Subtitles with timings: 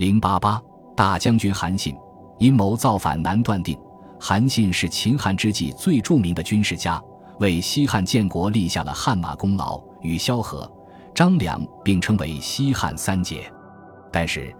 [0.00, 0.58] 零八八
[0.96, 1.94] 大将军韩信
[2.38, 3.78] 阴谋造反难断定。
[4.18, 6.98] 韩信是秦汉之际最著名的军事家，
[7.38, 10.66] 为西汉建国立下了汗马功劳，与萧何、
[11.14, 13.52] 张良并称为西汉三杰。
[14.10, 14.50] 但是，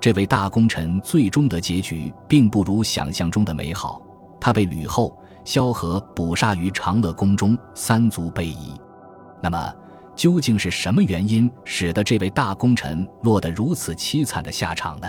[0.00, 4.02] 这位大功臣最终的结局并不如想象中的美好，
[4.40, 8.72] 他被吕后、萧何捕杀于长乐宫中，三族被夷。
[9.40, 9.72] 那么，
[10.18, 15.08] 究竟是什么原因使得这位大功臣落得如此凄惨的下场呢？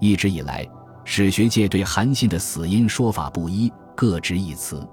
[0.00, 0.68] 一直以来，
[1.02, 4.86] 史学界对韩信的死因说法不一，各执一词。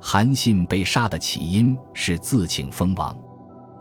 [0.00, 3.14] 韩信被杀的起因是自请封王。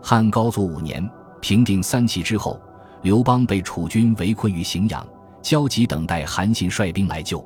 [0.04, 1.10] 汉高祖五年
[1.40, 2.60] 平定三齐之后，
[3.02, 5.08] 刘邦被楚军围困于荥阳，
[5.42, 7.42] 焦急等待韩信率兵来救。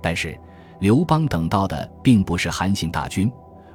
[0.00, 0.38] 但是，
[0.78, 3.28] 刘邦等到的并不是韩信大军，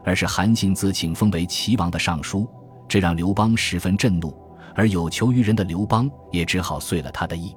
[0.06, 2.48] 而是韩信自请封为齐王的上书。
[2.88, 4.34] 这让刘邦十分震怒，
[4.76, 7.56] 而有求于人的刘邦也只好遂了他的意。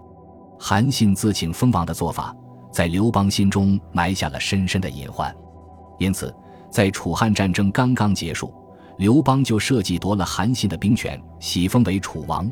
[0.58, 2.34] 韩信自请封王的做法，
[2.72, 5.34] 在刘邦心中埋下了深深的隐患。
[5.98, 6.34] 因此，
[6.70, 8.52] 在楚汉战争刚刚结束，
[8.98, 12.50] 刘邦就设计夺了韩信的兵权，喜封为楚王。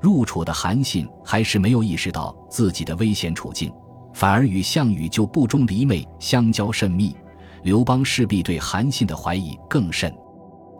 [0.00, 3.72] 入楚的韩信还是没有意识到自己的危险处境，
[4.12, 7.16] 反而与项羽就不忠离昧相交甚密。
[7.62, 10.14] 刘邦势必对韩信的怀疑更甚。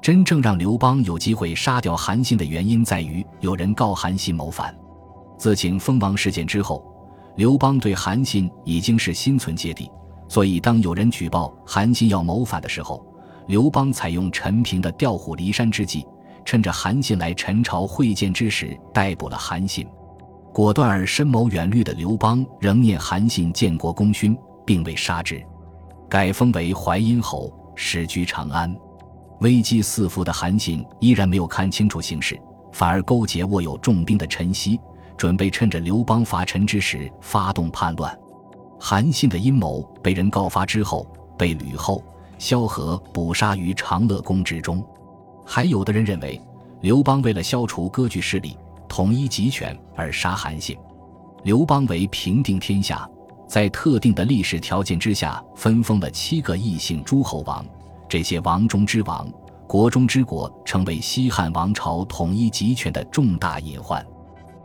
[0.07, 4.73] 真正让刘邦有机会杀掉韩信的原因，在于有人告韩信谋反。
[5.37, 6.81] 自请封王事件之后，
[7.35, 9.91] 刘邦对韩信已经是心存芥蒂，
[10.29, 13.05] 所以当有人举报韩信要谋反的时候，
[13.49, 16.07] 刘邦采用陈平的调虎离山之计，
[16.45, 19.85] 趁着韩信来陈朝会见之时逮捕了韩信。
[20.53, 25.45] 果断而深谋远虑的刘邦仍念韩信建国功勋，并未杀之，
[26.09, 28.73] 改封为淮阴侯，始居长安。
[29.41, 32.41] 危机四伏的韩信依然没有看清楚形势，
[32.73, 34.79] 反而勾结握有重兵的陈豨，
[35.17, 38.19] 准备趁着刘邦伐陈之时发动叛乱。
[38.81, 41.07] 韩信的阴谋被人告发之后，
[41.39, 42.03] 被吕后、
[42.39, 44.85] 萧何捕杀于长乐宫之中。
[45.45, 46.41] 还有的人认为，
[46.81, 48.57] 刘邦为了消除割据势力、
[48.89, 50.77] 统一集权而杀韩信。
[51.45, 53.09] 刘邦为平定天下，
[53.47, 57.65] 在特定的历史条件之下，分封了七个异姓诸侯王。
[58.09, 59.29] 这些王中之王、
[59.67, 64.05] 国中之国，成为西汉王朝统一集权的重大隐患。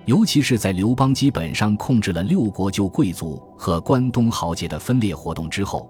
[0.06, 5.90] 尤其是在刘邦基本上控制了六国旧贵族和关东豪杰的分裂活动之后，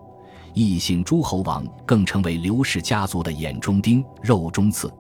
[0.54, 4.92] 异姓诸侯王更成为刘氏家族的眼中钉、肉中刺。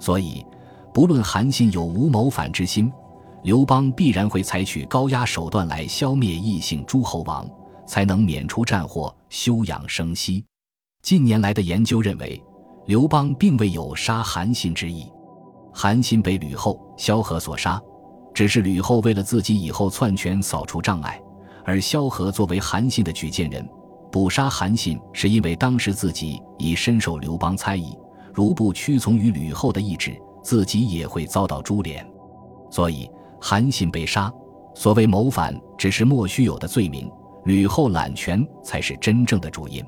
[0.00, 0.44] 所以，
[0.92, 2.90] 不论韩信有无谋反之心，
[3.42, 7.46] 刘邦必然会采取高压手段来消灭异姓诸侯王，
[7.86, 10.42] 才能免除战祸，休养生息。
[11.06, 12.42] 近年来的研究认为，
[12.86, 15.08] 刘邦并未有杀韩信之意。
[15.72, 17.80] 韩信被吕后、萧何所杀，
[18.34, 21.22] 只是吕后为了自己以后篡权扫除障碍，
[21.64, 23.64] 而萧何作为韩信的举荐人，
[24.10, 27.96] 捕杀韩信是因为当时自己已深受刘邦猜疑，
[28.34, 32.04] 如不屈从于吕后的意志，自己也会遭到株连。
[32.68, 33.08] 所以
[33.40, 34.28] 韩信被杀，
[34.74, 37.08] 所谓谋反只是莫须有的罪名，
[37.44, 39.86] 吕后揽权才是真正的主因。